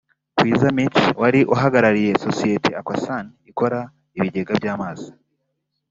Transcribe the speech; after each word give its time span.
Kwiza 0.37 0.67
Mitch 0.75 1.01
wari 1.21 1.39
uhagarariye 1.53 2.13
sosiyete 2.25 2.69
Aquasan 2.79 3.25
ikora 3.51 3.79
ibigega 4.17 4.51
by’amazi 4.59 5.09